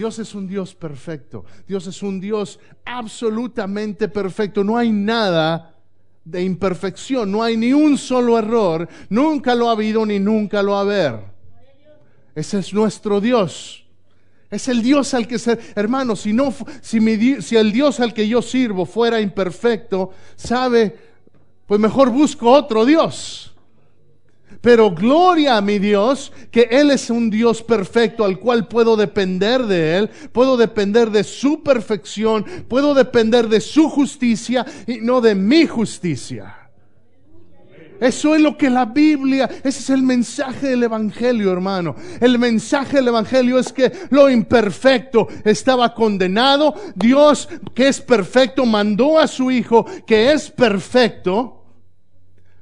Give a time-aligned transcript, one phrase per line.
[0.00, 1.44] Dios es un Dios perfecto.
[1.68, 4.64] Dios es un Dios absolutamente perfecto.
[4.64, 5.74] No hay nada
[6.24, 8.88] de imperfección, no hay ni un solo error.
[9.10, 11.20] Nunca lo ha habido ni nunca lo va a haber.
[12.34, 13.84] Ese es nuestro Dios.
[14.50, 18.14] Es el Dios al que ser, hermano, si no si, mi, si el Dios al
[18.14, 20.96] que yo sirvo fuera imperfecto, sabe,
[21.66, 23.49] pues mejor busco otro Dios.
[24.60, 29.62] Pero gloria a mi Dios, que Él es un Dios perfecto al cual puedo depender
[29.66, 35.34] de Él, puedo depender de su perfección, puedo depender de su justicia y no de
[35.34, 36.56] mi justicia.
[38.00, 41.94] Eso es lo que la Biblia, ese es el mensaje del Evangelio, hermano.
[42.18, 46.74] El mensaje del Evangelio es que lo imperfecto estaba condenado.
[46.94, 51.59] Dios, que es perfecto, mandó a su Hijo, que es perfecto,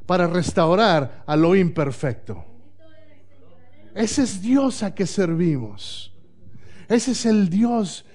[0.09, 2.43] para restaurar a lo imperfecto.
[3.95, 6.15] Ese es Dios a que servimos.
[6.89, 8.07] Ese es el Dios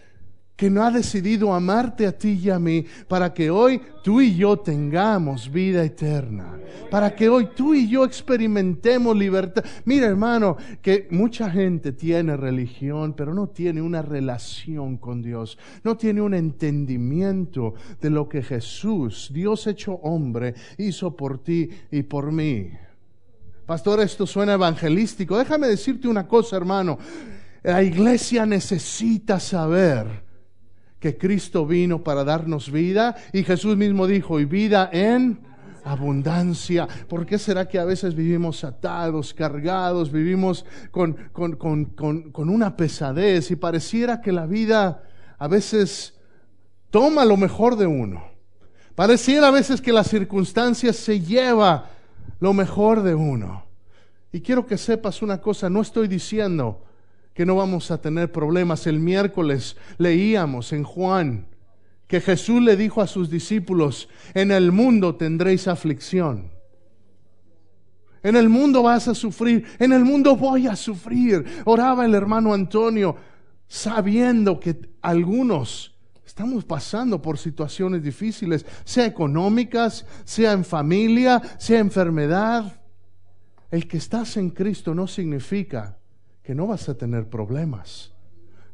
[0.56, 4.36] que no ha decidido amarte a ti y a mí para que hoy tú y
[4.36, 6.60] yo tengamos vida eterna,
[6.92, 9.64] para que hoy tú y yo experimentemos libertad.
[9.86, 15.98] Mira hermano, que mucha gente tiene religión, pero no tiene una relación con Dios, no
[15.98, 22.32] tiene un entendimiento de lo que Jesús, Dios hecho hombre, hizo por ti y por
[22.32, 22.70] mí.
[23.66, 25.38] Pastor, esto suena evangelístico.
[25.38, 27.00] Déjame decirte una cosa, hermano.
[27.64, 30.33] La iglesia necesita saber
[31.04, 35.42] que Cristo vino para darnos vida y Jesús mismo dijo, y vida en
[35.84, 36.88] abundancia.
[37.10, 41.84] ¿Por qué será que a veces vivimos atados, cargados, vivimos con, con, con,
[42.32, 45.04] con, una pesadez y pareciera que la vida
[45.38, 46.14] a veces
[46.90, 48.24] toma lo mejor de uno?
[48.96, 51.90] Pareciera a veces que las circunstancias se lleva
[52.40, 53.66] lo mejor de uno.
[54.32, 56.86] Y quiero que sepas una cosa, no estoy diciendo
[57.34, 58.88] que no vamos a tener problemas.
[58.88, 61.48] El miércoles leíamos en Juan
[62.08, 66.52] que Jesús le dijo a sus discípulos, en el mundo tendréis aflicción.
[68.22, 71.44] En el mundo vas a sufrir, en el mundo voy a sufrir.
[71.66, 73.18] Oraba el hermano Antonio
[73.68, 75.96] sabiendo que algunos
[76.26, 82.80] estamos pasando por situaciones difíciles, sea económicas, sea en familia, sea enfermedad.
[83.72, 85.98] El que estás en Cristo no significa
[86.44, 88.12] que no vas a tener problemas.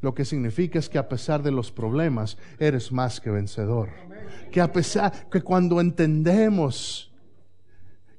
[0.01, 3.89] Lo que significa es que a pesar de los problemas eres más que vencedor.
[4.51, 7.09] Que a pesar que cuando entendemos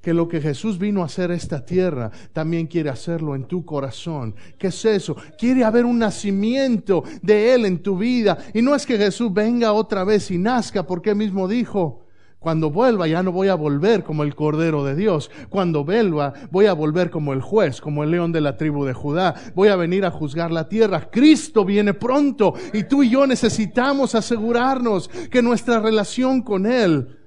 [0.01, 4.35] que lo que Jesús vino a hacer esta tierra, también quiere hacerlo en tu corazón.
[4.57, 5.15] ¿Qué es eso?
[5.37, 8.37] Quiere haber un nacimiento de Él en tu vida.
[8.53, 12.00] Y no es que Jesús venga otra vez y nazca, porque Él mismo dijo,
[12.41, 15.29] cuando vuelva ya no voy a volver como el Cordero de Dios.
[15.49, 18.93] Cuando vuelva voy a volver como el juez, como el león de la tribu de
[18.93, 19.35] Judá.
[19.53, 21.11] Voy a venir a juzgar la tierra.
[21.11, 27.19] Cristo viene pronto y tú y yo necesitamos asegurarnos que nuestra relación con Él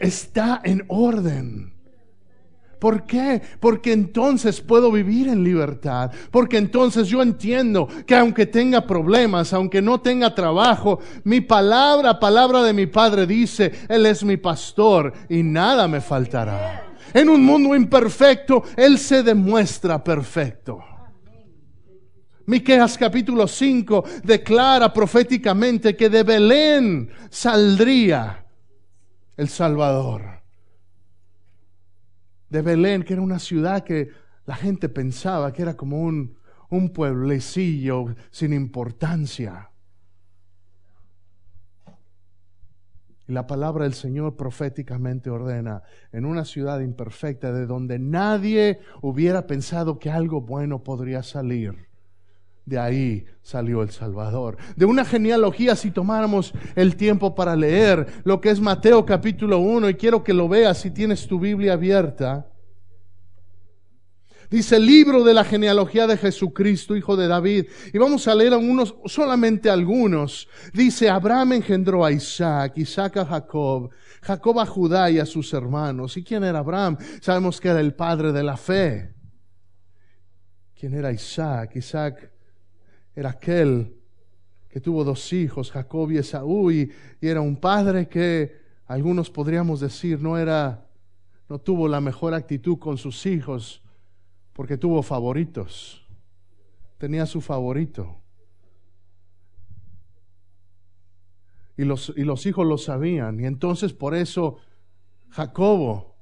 [0.00, 1.75] está en orden.
[2.78, 3.40] ¿Por qué?
[3.58, 6.10] Porque entonces puedo vivir en libertad.
[6.30, 12.62] Porque entonces yo entiendo que aunque tenga problemas, aunque no tenga trabajo, mi palabra, palabra
[12.62, 16.92] de mi Padre dice, Él es mi pastor y nada me faltará.
[17.14, 20.80] En un mundo imperfecto, Él se demuestra perfecto.
[22.46, 28.46] Miqueas capítulo 5 declara proféticamente que de Belén saldría
[29.36, 30.36] el Salvador
[32.48, 34.10] de Belén, que era una ciudad que
[34.44, 36.36] la gente pensaba que era como un,
[36.70, 39.70] un pueblecillo sin importancia.
[43.28, 45.82] Y la palabra del Señor proféticamente ordena
[46.12, 51.85] en una ciudad imperfecta de donde nadie hubiera pensado que algo bueno podría salir.
[52.66, 54.56] De ahí salió el Salvador.
[54.74, 59.88] De una genealogía, si tomáramos el tiempo para leer lo que es Mateo capítulo 1,
[59.88, 62.48] y quiero que lo veas si tienes tu Biblia abierta.
[64.50, 67.66] Dice el libro de la genealogía de Jesucristo, hijo de David.
[67.92, 70.48] Y vamos a leer algunos, solamente algunos.
[70.72, 73.90] Dice, Abraham engendró a Isaac, Isaac a Jacob,
[74.22, 76.16] Jacob a Judá y a sus hermanos.
[76.16, 76.96] ¿Y quién era Abraham?
[77.20, 79.14] Sabemos que era el padre de la fe.
[80.78, 81.76] quién era Isaac.
[81.76, 82.35] Isaac
[83.16, 83.96] era aquel
[84.68, 89.80] que tuvo dos hijos, Jacob y Esaú, y, y era un padre que algunos podríamos
[89.80, 90.86] decir no era,
[91.48, 93.82] no tuvo la mejor actitud con sus hijos,
[94.52, 96.06] porque tuvo favoritos.
[96.98, 98.20] Tenía su favorito.
[101.76, 103.40] Y los, y los hijos lo sabían.
[103.40, 104.58] Y entonces por eso
[105.30, 106.16] Jacobo,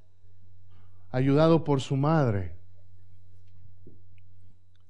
[1.10, 2.56] ayudado por su madre,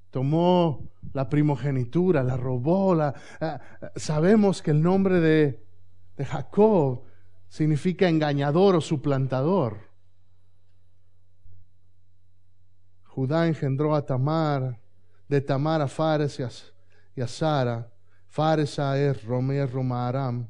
[0.09, 2.93] tomó la primogenitura, la robó.
[2.93, 3.59] La, ah,
[3.95, 5.65] sabemos que el nombre de,
[6.17, 7.03] de Jacob
[7.47, 9.77] significa engañador o suplantador.
[13.05, 14.77] Judá engendró a Tamar,
[15.29, 16.37] de Tamar a Fares
[17.15, 17.89] y a, Sara.
[18.27, 20.49] Fares a Er, Romer, Roma, Aram.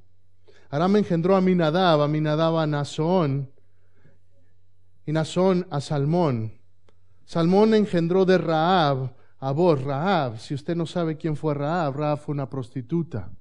[0.71, 3.51] Aram engendró a Minadab, a Minadab a Nazón,
[5.05, 6.59] y Nazón a Salmón.
[7.23, 10.37] Salmón engendró de Raab a vos, Raab.
[10.37, 13.31] Si usted no sabe quién fue Raab, Raab fue una prostituta.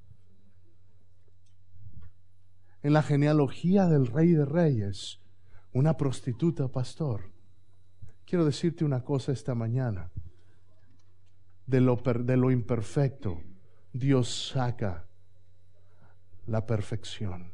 [2.83, 5.21] En la genealogía del rey de reyes,
[5.73, 7.33] una prostituta, pastor.
[8.27, 10.11] Quiero decirte una cosa esta mañana.
[11.67, 13.41] De lo imperfecto,
[13.93, 15.07] Dios saca
[16.47, 17.53] la perfección.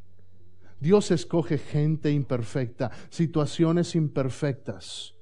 [0.81, 5.15] Dios escoge gente imperfecta, situaciones imperfectas,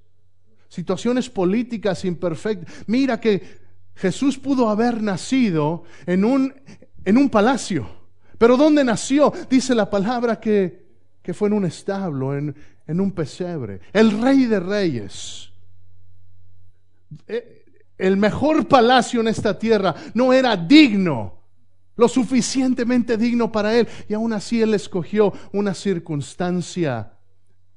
[0.68, 2.72] situaciones políticas imperfectas.
[2.86, 3.58] Mira que
[3.94, 6.54] Jesús pudo haber nacido en un,
[7.04, 7.88] en un palacio,
[8.38, 9.32] pero ¿dónde nació?
[9.50, 10.86] Dice la palabra que,
[11.22, 12.54] que fue en un establo, en,
[12.86, 13.80] en un pesebre.
[13.92, 15.50] El rey de reyes.
[17.26, 17.64] Eh,
[17.96, 21.38] el mejor palacio en esta tierra no era digno
[21.98, 23.88] lo suficientemente digno para él.
[24.08, 27.12] Y aún así él escogió una circunstancia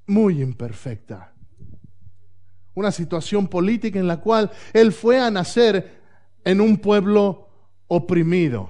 [0.05, 1.30] muy imperfecta.
[2.73, 6.01] Una situación política en la cual él fue a nacer
[6.43, 7.49] en un pueblo
[7.87, 8.69] oprimido.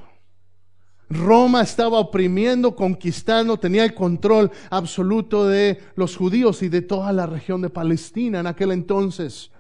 [1.09, 7.25] Roma estaba oprimiendo, conquistando, tenía el control absoluto de los judíos y de toda la
[7.25, 9.51] región de Palestina en aquel entonces.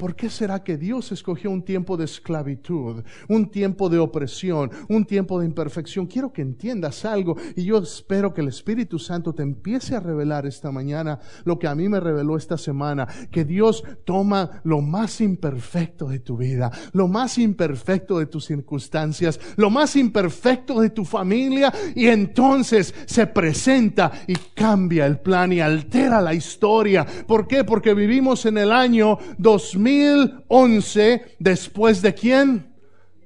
[0.00, 5.04] ¿Por qué será que Dios escogió un tiempo de esclavitud, un tiempo de opresión, un
[5.04, 6.06] tiempo de imperfección?
[6.06, 10.46] Quiero que entiendas algo y yo espero que el Espíritu Santo te empiece a revelar
[10.46, 15.20] esta mañana lo que a mí me reveló esta semana, que Dios toma lo más
[15.20, 21.04] imperfecto de tu vida, lo más imperfecto de tus circunstancias, lo más imperfecto de tu
[21.04, 27.06] familia y entonces se presenta y cambia el plan y altera la historia.
[27.26, 27.64] ¿Por qué?
[27.64, 32.70] Porque vivimos en el año 2000 2011 después de quién?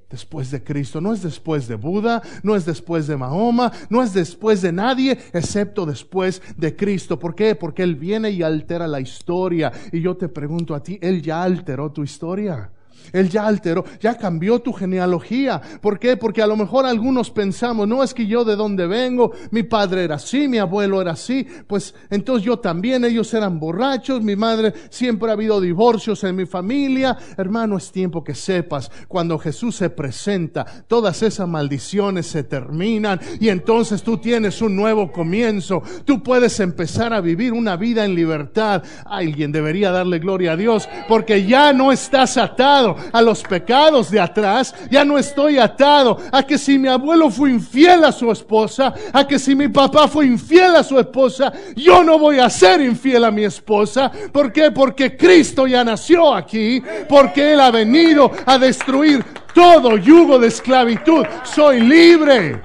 [0.09, 4.13] Después de Cristo, no es después de Buda, no es después de Mahoma, no es
[4.13, 7.19] después de nadie, excepto después de Cristo.
[7.19, 7.55] ¿Por qué?
[7.55, 9.71] Porque Él viene y altera la historia.
[9.91, 12.71] Y yo te pregunto a ti, ¿Él ya alteró tu historia?
[13.11, 15.61] Él ya alteró, ya cambió tu genealogía.
[15.81, 16.17] ¿Por qué?
[16.17, 20.03] Porque a lo mejor algunos pensamos, no es que yo de dónde vengo, mi padre
[20.03, 24.73] era así, mi abuelo era así, pues entonces yo también, ellos eran borrachos, mi madre,
[24.89, 27.17] siempre ha habido divorcios en mi familia.
[27.37, 33.49] Hermano, es tiempo que sepas, cuando Jesús se presenta, todas esas maldiciones se terminan y
[33.49, 35.81] entonces tú tienes un nuevo comienzo.
[36.05, 38.83] Tú puedes empezar a vivir una vida en libertad.
[39.05, 44.19] Alguien debería darle gloria a Dios porque ya no estás atado a los pecados de
[44.19, 48.93] atrás, ya no estoy atado a que si mi abuelo fue infiel a su esposa,
[49.13, 52.81] a que si mi papá fue infiel a su esposa, yo no voy a ser
[52.81, 54.11] infiel a mi esposa.
[54.31, 54.71] ¿Por qué?
[54.71, 59.23] Porque Cristo ya nació aquí, porque Él ha venido a destruir
[59.53, 61.25] todo yugo de esclavitud.
[61.43, 62.61] Soy libre.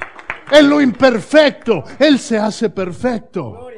[0.53, 3.71] En lo imperfecto, Él se hace perfecto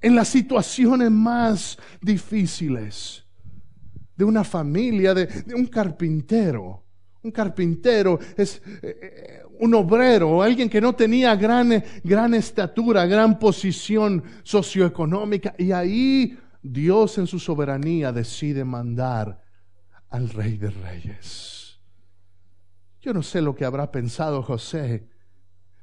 [0.00, 3.24] en las situaciones más difíciles
[4.20, 6.84] de una familia, de, un carpintero.
[7.22, 13.38] Un carpintero es eh, eh, un obrero, alguien que no tenía gran, gran estatura, gran
[13.38, 15.54] posición socioeconómica.
[15.56, 19.42] Y ahí Dios en su soberanía decide mandar
[20.10, 21.80] al rey de reyes.
[23.00, 25.08] Yo no sé lo que habrá pensado José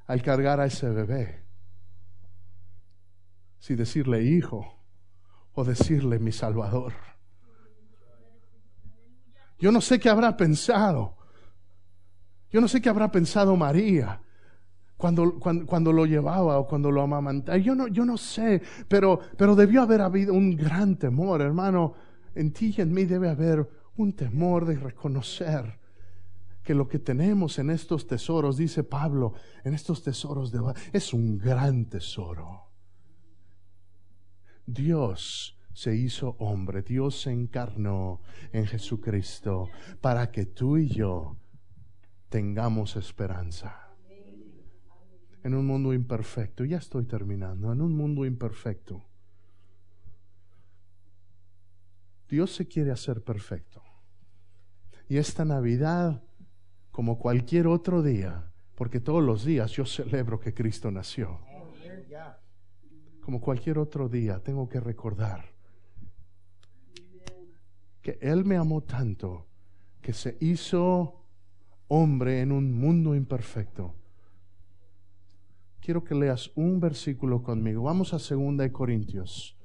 [0.05, 1.41] al cargar a ese bebé.
[3.57, 4.79] Si decirle hijo
[5.53, 6.93] o decirle mi salvador.
[9.59, 11.15] Yo no sé qué habrá pensado.
[12.51, 14.21] Yo no sé qué habrá pensado María
[14.97, 17.57] cuando, cuando, lo llevaba o cuando lo amamantaba.
[17.57, 21.93] Yo no, yo no sé, pero, pero debió haber habido un gran temor, hermano.
[22.35, 25.79] En ti y en mí debe haber un temor de reconocer
[26.63, 29.33] que lo que tenemos en estos tesoros, dice Pablo,
[29.63, 30.59] en estos tesoros de
[30.91, 32.67] es un gran tesoro.
[34.65, 38.19] Dios se hizo hombre, Dios se encarnó
[38.51, 39.69] en Jesucristo
[40.01, 41.37] para que tú y yo
[42.29, 43.87] tengamos esperanza.
[45.43, 49.05] En un mundo imperfecto, ya estoy terminando, en un mundo imperfecto,
[52.27, 53.83] Dios se quiere hacer perfecto.
[55.07, 56.23] Y esta Navidad,
[56.89, 61.39] como cualquier otro día, porque todos los días yo celebro que Cristo nació,
[63.21, 65.56] como cualquier otro día, tengo que recordar
[68.07, 69.47] que Él me amó tanto
[70.01, 71.25] que se hizo
[71.89, 73.95] hombre en un mundo imperfecto.
[75.81, 77.83] Quiero que leas un versículo conmigo.
[77.83, 79.57] Vamos a 2 Corintios.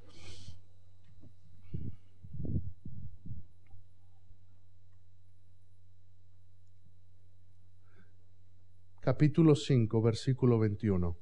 [9.01, 11.22] Capítulo 5, versículo 21.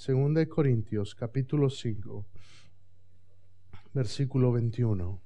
[0.00, 2.24] Segunda de Corintios, capítulo 5,
[3.92, 5.20] versículo 21.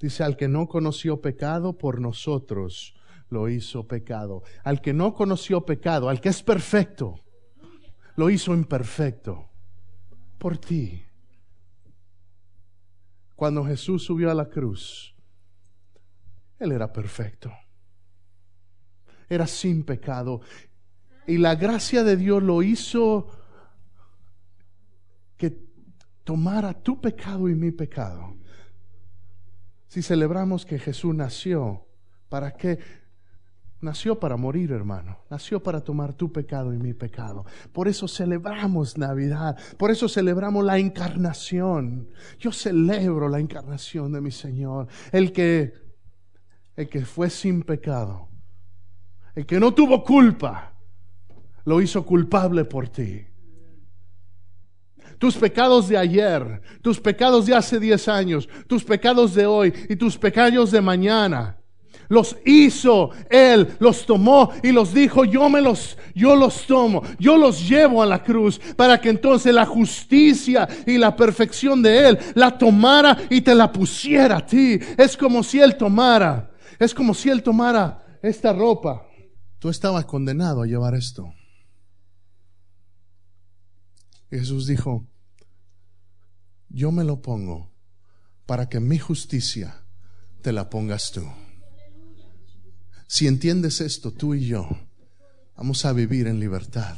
[0.00, 2.94] Dice, al que no conoció pecado, por nosotros
[3.28, 4.42] lo hizo pecado.
[4.64, 7.20] Al que no conoció pecado, al que es perfecto,
[8.14, 9.50] lo hizo imperfecto.
[10.38, 11.04] Por ti.
[13.34, 15.14] Cuando Jesús subió a la cruz,
[16.58, 17.52] Él era perfecto.
[19.28, 20.40] Era sin pecado.
[21.26, 23.28] Y la gracia de Dios lo hizo
[25.36, 25.56] que
[26.24, 28.36] tomara tu pecado y mi pecado.
[29.88, 31.86] Si celebramos que Jesús nació,
[32.28, 32.78] ¿para qué?
[33.80, 35.18] Nació para morir, hermano.
[35.30, 37.44] Nació para tomar tu pecado y mi pecado.
[37.72, 39.58] Por eso celebramos Navidad.
[39.76, 42.08] Por eso celebramos la encarnación.
[42.38, 44.88] Yo celebro la encarnación de mi Señor.
[45.12, 45.74] El que,
[46.76, 48.28] el que fue sin pecado.
[49.34, 50.75] El que no tuvo culpa
[51.66, 53.26] lo hizo culpable por ti.
[55.18, 59.96] Tus pecados de ayer, tus pecados de hace 10 años, tus pecados de hoy y
[59.96, 61.58] tus pecados de mañana.
[62.08, 67.36] Los hizo Él, los tomó y los dijo, yo me los, yo los tomo, yo
[67.36, 72.18] los llevo a la cruz para que entonces la justicia y la perfección de Él
[72.34, 74.78] la tomara y te la pusiera a ti.
[74.96, 79.04] Es como si Él tomara, es como si Él tomara esta ropa.
[79.58, 81.32] Tú estabas condenado a llevar esto.
[84.30, 85.06] Jesús dijo,
[86.68, 87.70] yo me lo pongo
[88.44, 89.82] para que mi justicia
[90.42, 91.26] te la pongas tú.
[93.06, 94.68] Si entiendes esto, tú y yo
[95.56, 96.96] vamos a vivir en libertad.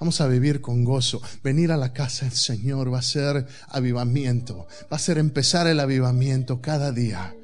[0.00, 1.20] Vamos a vivir con gozo.
[1.42, 4.66] Venir a la casa del Señor va a ser avivamiento.
[4.92, 7.34] Va a ser empezar el avivamiento cada día.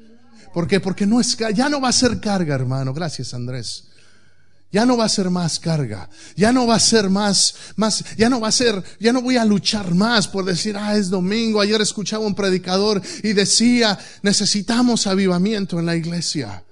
[0.53, 0.79] ¿Por qué?
[0.79, 2.93] Porque no es, ya no va a ser carga, hermano.
[2.93, 3.90] Gracias, Andrés.
[4.71, 6.09] Ya no va a ser más carga.
[6.35, 9.35] Ya no va a ser más, más, ya no va a ser, ya no voy
[9.35, 11.59] a luchar más por decir, ah, es domingo.
[11.59, 16.63] Ayer escuchaba un predicador y decía, necesitamos avivamiento en la iglesia.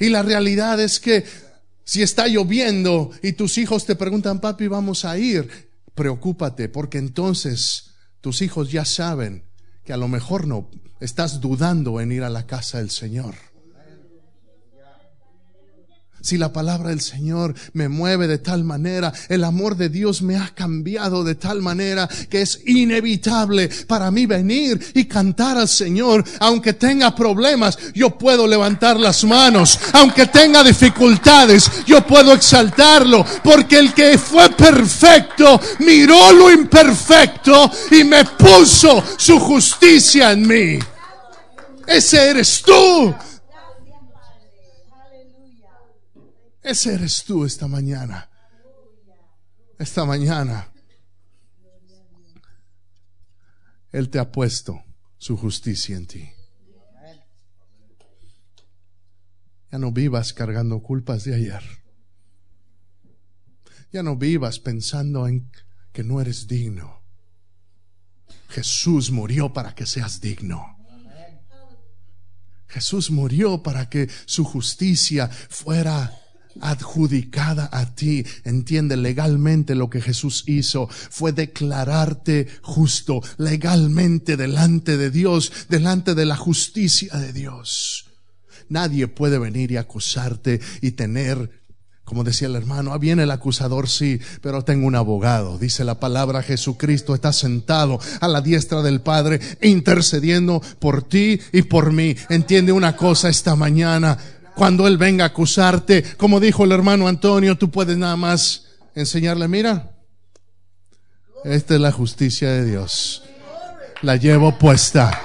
[0.00, 1.24] Y la realidad es que
[1.84, 5.48] si está lloviendo y tus hijos te preguntan, papi, vamos a ir,
[5.94, 7.90] preocúpate porque entonces
[8.22, 9.44] tus hijos ya saben
[9.84, 10.70] que a lo mejor no
[11.00, 13.34] estás dudando en ir a la casa del Señor
[16.24, 20.36] si la palabra del Señor me mueve de tal manera, el amor de Dios me
[20.36, 26.24] ha cambiado de tal manera que es inevitable para mí venir y cantar al Señor.
[26.40, 29.78] Aunque tenga problemas, yo puedo levantar las manos.
[29.92, 33.22] Aunque tenga dificultades, yo puedo exaltarlo.
[33.42, 40.78] Porque el que fue perfecto miró lo imperfecto y me puso su justicia en mí.
[41.86, 43.14] Ese eres tú.
[46.64, 48.30] Ese eres tú esta mañana.
[49.78, 50.72] Esta mañana.
[53.92, 54.82] Él te ha puesto
[55.18, 56.30] su justicia en ti.
[59.70, 61.62] Ya no vivas cargando culpas de ayer.
[63.92, 65.52] Ya no vivas pensando en
[65.92, 67.02] que no eres digno.
[68.48, 70.78] Jesús murió para que seas digno.
[72.68, 76.23] Jesús murió para que su justicia fuera
[76.60, 78.24] adjudicada a ti.
[78.44, 80.88] Entiende legalmente lo que Jesús hizo.
[80.88, 88.10] Fue declararte justo legalmente delante de Dios, delante de la justicia de Dios.
[88.68, 91.64] Nadie puede venir y acusarte y tener
[92.04, 95.56] como decía el hermano, ah, viene el acusador, sí, pero tengo un abogado.
[95.56, 101.62] Dice la palabra, Jesucristo está sentado a la diestra del Padre, intercediendo por ti y
[101.62, 102.14] por mí.
[102.28, 104.18] Entiende una cosa esta mañana,
[104.54, 109.48] Cuando Él venga a acusarte, como dijo el hermano Antonio, tú puedes nada más enseñarle,
[109.48, 109.90] mira,
[111.44, 113.22] esta es la justicia de Dios.
[114.02, 115.20] La llevo puesta.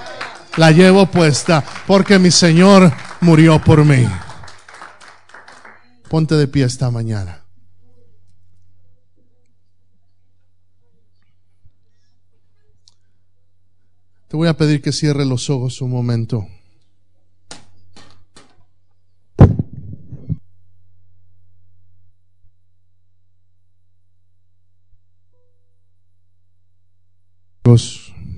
[0.57, 4.05] La llevo puesta porque mi Señor murió por mí.
[6.09, 7.45] Ponte de pie esta mañana.
[14.27, 16.47] Te voy a pedir que cierre los ojos un momento.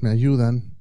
[0.02, 0.76] Me ayudan.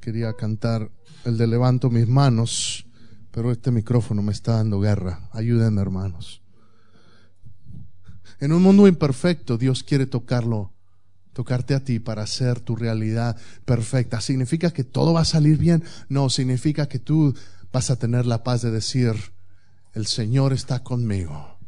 [0.00, 0.92] Quería cantar
[1.24, 2.86] el de levanto mis manos,
[3.32, 5.28] pero este micrófono me está dando guerra.
[5.32, 6.40] Ayúdenme, hermanos.
[8.38, 10.72] En un mundo imperfecto, Dios quiere tocarlo,
[11.32, 14.20] tocarte a ti para hacer tu realidad perfecta.
[14.20, 15.82] ¿Significa que todo va a salir bien?
[16.08, 17.34] No, significa que tú
[17.72, 19.16] vas a tener la paz de decir,
[19.94, 21.58] el Señor está conmigo.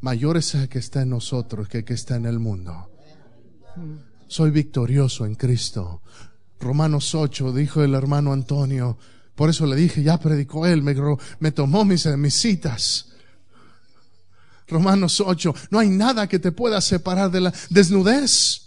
[0.00, 2.90] Mayor es el que está en nosotros que el que está en el mundo
[4.28, 6.02] soy victorioso en Cristo.
[6.60, 8.96] Romanos 8, dijo el hermano Antonio.
[9.34, 13.08] Por eso le dije, ya predicó él, me, tomó mis, mis citas.
[14.68, 18.62] Romanos 8, no hay nada que te pueda separar de la desnudez.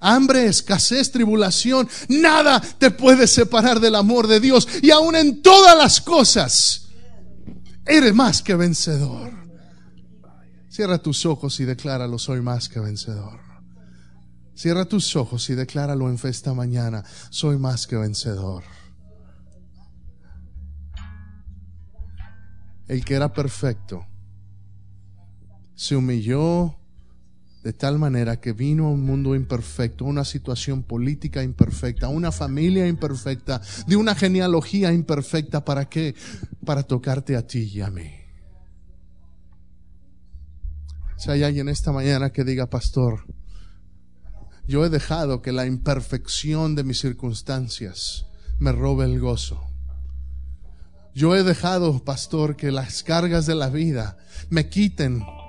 [0.00, 4.68] Hambre, escasez, tribulación, nada te puede separar del amor de Dios.
[4.82, 6.88] Y aún en todas las cosas,
[7.84, 9.32] eres más que vencedor.
[10.68, 13.47] Cierra tus ojos y decláralo, soy más que vencedor.
[14.58, 17.04] Cierra tus ojos y decláralo en fe esta mañana.
[17.30, 18.64] Soy más que vencedor.
[22.88, 24.04] El que era perfecto
[25.76, 26.74] se humilló
[27.62, 32.88] de tal manera que vino a un mundo imperfecto, una situación política imperfecta, una familia
[32.88, 35.64] imperfecta, de una genealogía imperfecta.
[35.64, 36.16] ¿Para qué?
[36.64, 38.10] Para tocarte a ti y a mí.
[41.16, 43.24] Si hay alguien esta mañana que diga, pastor,
[44.68, 48.26] yo he dejado que la imperfección de mis circunstancias
[48.58, 49.66] me robe el gozo.
[51.14, 54.18] Yo he dejado, pastor, que las cargas de la vida
[54.50, 55.24] me quiten